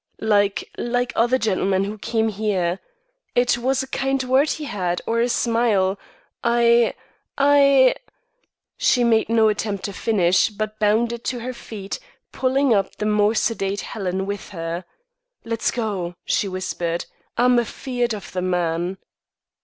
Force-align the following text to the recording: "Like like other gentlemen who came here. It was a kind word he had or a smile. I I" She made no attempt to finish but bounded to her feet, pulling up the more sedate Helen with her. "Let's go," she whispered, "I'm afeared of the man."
"Like 0.19 0.67
like 0.79 1.13
other 1.15 1.37
gentlemen 1.37 1.83
who 1.83 1.99
came 1.99 2.29
here. 2.29 2.79
It 3.35 3.59
was 3.59 3.83
a 3.83 3.87
kind 3.87 4.23
word 4.23 4.49
he 4.49 4.63
had 4.63 4.99
or 5.05 5.19
a 5.19 5.29
smile. 5.29 5.99
I 6.43 6.95
I" 7.37 7.93
She 8.87 9.03
made 9.03 9.29
no 9.29 9.47
attempt 9.47 9.83
to 9.85 9.93
finish 9.93 10.49
but 10.49 10.79
bounded 10.79 11.23
to 11.25 11.41
her 11.41 11.53
feet, 11.53 11.99
pulling 12.31 12.73
up 12.73 12.95
the 12.95 13.05
more 13.05 13.35
sedate 13.35 13.81
Helen 13.81 14.25
with 14.25 14.49
her. 14.49 14.85
"Let's 15.45 15.69
go," 15.69 16.15
she 16.25 16.47
whispered, 16.47 17.05
"I'm 17.37 17.59
afeared 17.59 18.15
of 18.15 18.31
the 18.31 18.41
man." 18.41 18.97